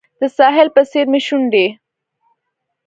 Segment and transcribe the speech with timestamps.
[0.19, 1.65] د ساحل په څیر مې شونډې